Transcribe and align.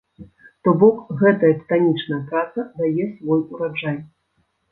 То 0.67 0.71
бок, 0.83 0.95
гэтая 1.19 1.51
тытанічная 1.59 2.19
праца 2.31 2.65
дае 2.79 3.05
свой 3.13 3.39
ураджай. 3.57 3.97